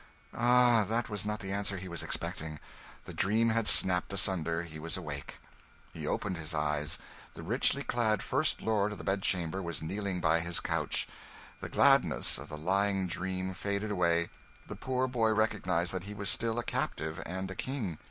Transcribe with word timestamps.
Ah! 0.33 0.83
that 0.89 1.09
was 1.11 1.27
not 1.27 1.41
the 1.41 1.51
answer 1.51 1.77
he 1.77 1.87
was 1.87 2.01
expecting. 2.01 2.59
The 3.05 3.13
dream 3.13 3.49
had 3.49 3.67
snapped 3.67 4.11
asunder 4.11 4.63
he 4.63 4.79
was 4.79 4.97
awake. 4.97 5.37
He 5.93 6.07
opened 6.07 6.37
his 6.37 6.55
eyes 6.55 6.97
the 7.35 7.43
richly 7.43 7.83
clad 7.83 8.23
First 8.23 8.63
Lord 8.63 8.91
of 8.93 8.97
the 8.97 9.03
Bedchamber 9.03 9.61
was 9.61 9.83
kneeling 9.83 10.19
by 10.19 10.39
his 10.39 10.59
couch. 10.59 11.07
The 11.59 11.69
gladness 11.69 12.39
of 12.39 12.49
the 12.49 12.57
lying 12.57 13.05
dream 13.05 13.53
faded 13.53 13.91
away 13.91 14.29
the 14.65 14.75
poor 14.75 15.07
boy 15.07 15.33
recognised 15.33 15.93
that 15.93 16.05
he 16.05 16.15
was 16.15 16.31
still 16.31 16.57
a 16.57 16.63
captive 16.63 17.21
and 17.23 17.51
a 17.51 17.55
king. 17.55 17.99